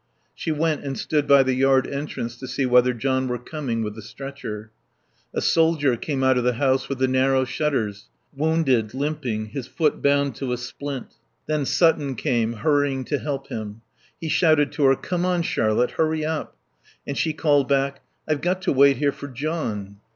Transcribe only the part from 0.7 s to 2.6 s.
and stood by the yard entrance to